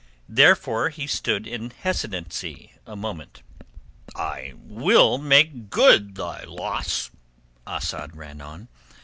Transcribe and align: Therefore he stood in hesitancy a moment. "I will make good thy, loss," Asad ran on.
Therefore 0.29 0.89
he 0.89 1.05
stood 1.05 1.45
in 1.45 1.69
hesitancy 1.69 2.71
a 2.87 2.95
moment. 2.95 3.43
"I 4.15 4.55
will 4.57 5.19
make 5.19 5.69
good 5.69 6.15
thy, 6.15 6.43
loss," 6.45 7.11
Asad 7.67 8.15
ran 8.15 8.41
on. 8.41 8.67